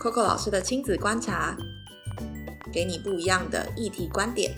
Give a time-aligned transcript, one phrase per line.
[0.00, 1.54] Coco 老师的亲子观察，
[2.72, 4.50] 给你不一样的议题观点。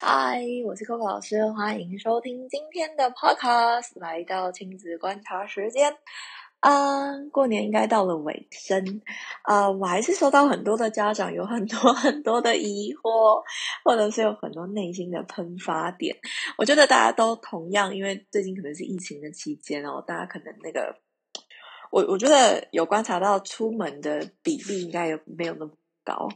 [0.00, 5.94] 嗨，我是 Coco 老师，欢迎收听今天的 Podcast，来到亲子观察时间。
[6.58, 9.00] 啊，过年应该到了尾声，
[9.42, 13.44] 啊，我还是收到很多的家长有很多 很多的疑惑，
[13.84, 16.16] 或者是有很多内心的喷发点。
[16.58, 20.96] 我觉得大家都同样，因为最近可能是疫情的期间哦，大家可能那个，
[21.92, 26.26] 我我觉得有观察到出门的比例应该有没有那么高。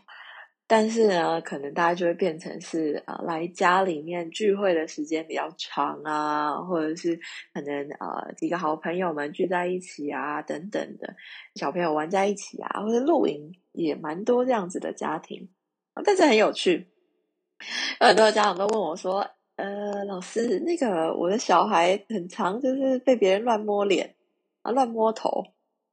[0.69, 7.19] 但是呢，可能大家就会变成是啊，来家里面聚会的时间比较长啊，或者是
[7.55, 11.15] 可能呃几个好朋友们聚在一起啊，等等的
[11.55, 15.49] 小朋友玩在一起啊，或者露营也蛮多这样子的家庭，
[16.05, 16.89] 但是很有趣，
[18.01, 24.17] 有很多家长都问我说：“呃，老师，那个我的小孩很长，就是被别人乱摸脸
[24.63, 25.45] 啊，乱摸头，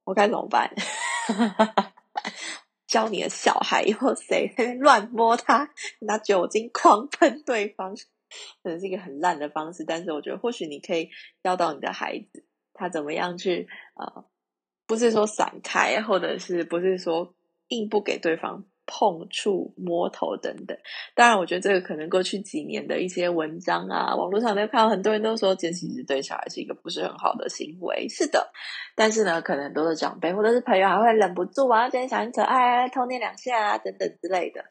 [0.05, 0.73] 我该怎么办？”
[2.85, 5.69] 教你的小孩以后谁乱摸他，
[6.01, 7.95] 拿酒精狂喷对方，
[8.61, 9.83] 可能是一个很烂的方式。
[9.83, 11.09] 但是我觉得，或许你可以
[11.43, 14.25] 教导你的孩子，他怎么样去呃，
[14.85, 17.33] 不是说闪开，或者是不是说
[17.69, 18.63] 硬不给对方。
[18.85, 20.77] 碰触、摸头等等，
[21.15, 28.07] 当然，我觉得这个可能过去几年的一些文章啊，网络上都看到很多人都说，这其实对小孩是一个不是很好的行为。
[28.09, 28.51] 是的，
[28.95, 34.63] 但是呢，可能很多的长辈或者是朋友还会忍不住啊，今天小孩可爱，偷捏两下啊，等等之类的。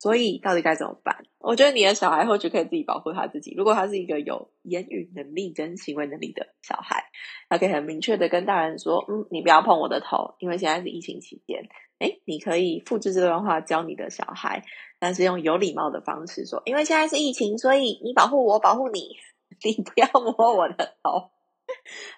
[0.00, 1.24] 所以，到底该怎么办？
[1.40, 3.52] 我觉得你的小孩或许可以自己保护他自己。
[3.56, 7.02] 如果他是一个有言语能力跟行为能力的小孩，
[7.48, 11.64] 他可以很明确的跟大人说：“嗯，你不要碰我的头，因为现在是疫情期间。”
[11.98, 14.64] 哎，你可以复制这段话教你的小孩，
[14.98, 19.16] 但是用有礼貌的方式说：“因为现在是疫情，所以你保护我，保护你，
[19.64, 21.30] 你不要摸我的头。”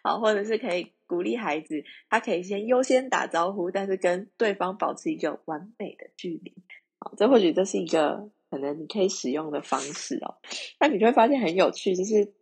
[0.04, 6.54] 好，或者是可以鼓励孩子，他可以先优先打招呼，但是跟对方保持一个完美的距离。
[7.00, 10.36] 好，这或许这是一个可能你可以使用的方式哦。
[10.78, 12.32] 那你就会发现很有趣，就是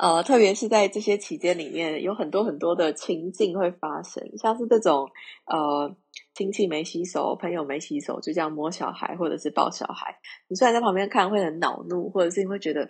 [0.00, 5.08] 呃，特别是在这些期间里面，有很多很多的情境会发生，像是这种
[5.46, 5.94] 呃。
[6.32, 10.16] 亲戚没洗手，朋友没洗手，就这样摸小孩或者是抱小孩。
[10.48, 12.88] 你虽然在旁边看会很恼怒，或者是你会觉得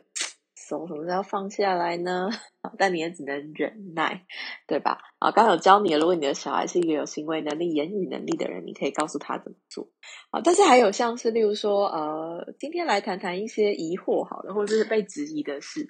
[0.86, 2.28] 什么时候放下来呢？
[2.78, 4.24] 但你也只能忍耐，
[4.66, 4.98] 对吧？
[5.18, 9.88] 啊，刚有教你，如果你的小孩是一个有行为能力、言语能力的人，你可以告诉他怎么做。
[10.30, 15.88] 啊，但是还有像是例如说，呃，今天来谈谈一些疑惑，好的，或者是被质疑的事。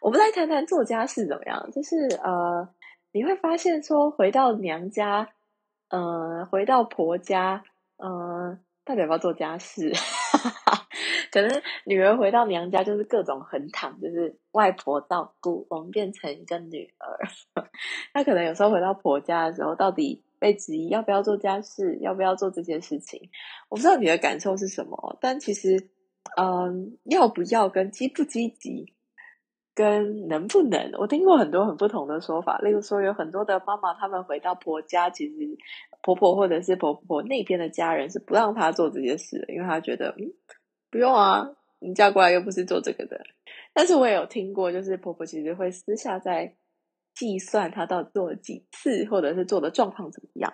[0.00, 1.70] 我们来谈谈做家事怎么样？
[1.72, 2.68] 就是呃，
[3.12, 5.28] 你会发现说，回到娘家。
[5.90, 7.64] 呃，回到婆家，
[7.96, 9.90] 呃，到底要不要做家事？
[11.32, 17.18] 可能女儿回到娘家就是各种横躺，就是外婆照顾，我们变成一个女儿。
[18.14, 23.30] 那可能有时候回到婆家的时候，到底被质疑要不要做家事，要不要做这件事情？
[23.68, 25.88] 我不知道你的感受是什么，但其实，
[26.36, 28.94] 嗯，要不要跟积不积极？
[29.72, 32.58] 跟能不能，我听过很多很不同的说法。
[32.58, 35.32] 例如说，有很多的妈妈，他们回到婆家，其实
[36.02, 40.34] 婆婆或者是婆婆那边的家人是不让她做这些事的，因为她觉得，嗯，
[40.90, 43.20] 不用啊，你嫁过来又不是做这个的。
[43.72, 46.56] 但是我也有听过，就是婆婆其实会私下在
[47.14, 50.52] 计算她到底做了几次，或者是做的状况怎么样。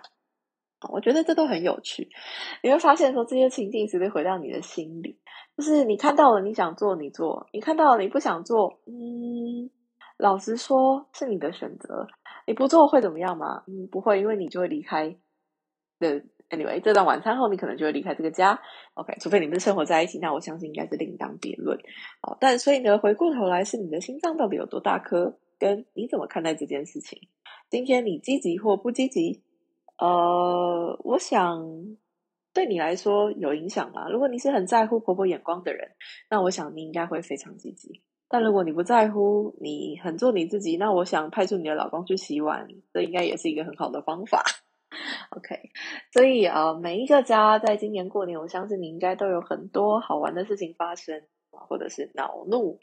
[0.89, 2.07] 我觉得这都很有趣，
[2.61, 5.17] 你会发现说这些情境直接回到你的心里，
[5.57, 9.71] 就是你看到了你想做你做，你看到了你不想做，嗯，
[10.17, 12.05] 老实说是你的选择，
[12.45, 13.63] 你不做会怎么样吗？
[13.65, 15.17] 嗯，不会，因为你就会离开
[15.97, 16.23] 的。
[16.49, 18.59] Anyway，这段晚餐后你可能就会离开这个家。
[18.93, 21.77] OK，除非你们生活在一起，那我相信应该是另当别论。
[22.21, 27.19] 好，但所以呢，回过头来是你的心脏到底有多大颗，跟你怎么看待这件事情？
[27.69, 29.41] 今天你积极或不积极？
[29.97, 31.97] 呃，我想
[32.53, 34.07] 对你来说有影响吗？
[34.09, 35.91] 如果你是很在乎婆婆眼光的人，
[36.29, 38.01] 那我想你应该会非常积极。
[38.29, 44.43] 但如果你不在乎，你很做你自己，那我想派出你的老公去洗碗，这应该也是一个很好的方法。
[45.35, 45.71] OK，
[46.11, 52.79] 所以呃，每一个家在今年过年，我相信你应该都有很多好玩的事情发生，或者是恼怒。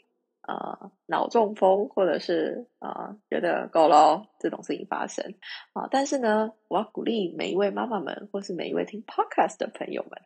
[0.47, 5.33] 呃，脑中风，或者是啊，觉得够了这种事情发生
[5.73, 5.87] 啊。
[5.89, 10.21] 但是呢，我要鼓励每一位妈妈们，或是每一位听 Podcast 的朋友们，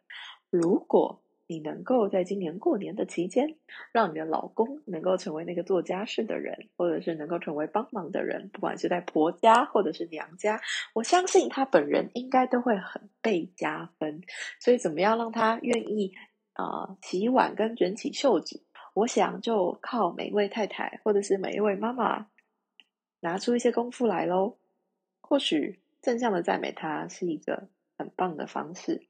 [0.50, 3.56] 如果你能够在今年过年的期间，
[3.92, 10.62] 让你的老公能够成为那个做家事的人，或者是能够成为帮忙的人，不管是在婆家或者是娘家，
[10.94, 14.22] 我相信他本人应该都会很被加分。
[14.60, 16.14] 所以，怎么样让他愿意
[16.54, 18.62] 啊洗碗跟卷起袖子？
[18.94, 22.28] 我想就靠每一位太太或者是每一位妈妈
[23.22, 24.58] 拿出一些功夫来喽。
[25.22, 27.68] 或许正向的赞美他是一个
[27.98, 29.02] 很棒的方式。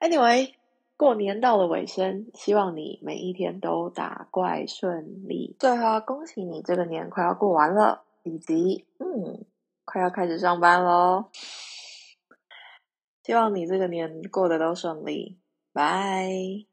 [0.00, 0.54] Anyway，
[1.02, 5.56] 过年到了尾声，希望你每一天都打怪顺利。
[5.58, 9.44] 最后，恭喜你这个年快要过完了，以及嗯，
[9.84, 11.24] 快要开始上班喽。
[13.24, 15.40] 希望你这个年过得都顺利，
[15.72, 16.71] 拜。